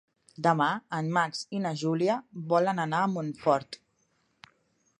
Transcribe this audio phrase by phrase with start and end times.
[0.45, 0.67] Demà
[0.99, 2.15] en Max i na Júlia
[2.53, 3.79] volen anar a Montfort.